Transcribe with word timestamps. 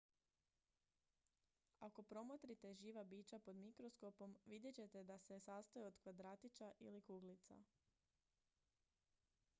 ako 1.87 2.01
promotrite 2.03 2.73
živa 2.73 3.03
bića 3.03 3.39
pod 3.39 3.55
mikroskopom 3.55 4.35
vidjet 4.45 4.75
ćete 4.75 5.03
da 5.03 5.19
se 5.19 5.39
sastoje 5.39 5.87
od 5.87 5.99
kvadratića 6.03 6.71
ili 6.79 7.01
kuglica 7.01 7.63